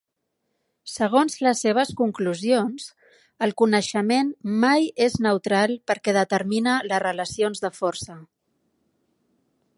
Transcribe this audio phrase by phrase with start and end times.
[0.91, 2.87] Segons les seves conclusions,
[3.47, 4.33] el coneixement
[4.65, 8.17] mai és neutral perquè determina les relacions de força.